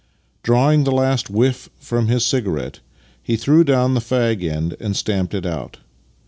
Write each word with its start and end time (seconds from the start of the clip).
Drawing 0.41 0.83
the 0.83 0.91
last 0.91 1.29
whiff 1.29 1.69
from 1.79 2.07
his 2.07 2.25
cigarette, 2.25 2.79
he 3.21 3.35
threw 3.37 3.63
down 3.63 3.93
the 3.93 3.99
fag 3.99 4.41
end 4.43 4.75
and 4.79 4.97
stamped 4.97 5.35
it 5.35 5.45
oui. 5.45 5.67